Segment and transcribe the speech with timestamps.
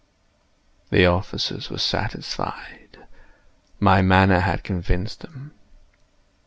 [0.89, 3.05] The officers were satisfied.
[3.79, 5.51] My manner had convinced them.